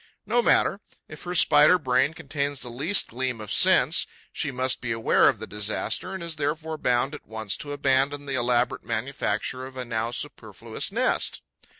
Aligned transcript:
No 0.25 0.41
matter: 0.41 0.81
if 1.07 1.21
her 1.25 1.35
Spider 1.35 1.77
brain 1.77 2.15
contains 2.15 2.61
the 2.63 2.71
least 2.71 3.09
gleam 3.09 3.39
of 3.39 3.51
sense, 3.53 4.07
she 4.33 4.49
must 4.49 4.81
be 4.81 4.91
aware 4.91 5.29
of 5.29 5.37
the 5.37 5.45
disaster 5.45 6.11
and 6.15 6.23
is 6.23 6.37
therefore 6.37 6.79
bound 6.79 7.13
at 7.13 7.27
once 7.27 7.55
to 7.57 7.71
abandon 7.71 8.25
the 8.25 8.33
elaborate 8.33 8.83
manufacture 8.83 9.63
of 9.67 9.77
a 9.77 9.85
now 9.85 10.09
superfluous 10.09 10.91
nest. 10.91 11.43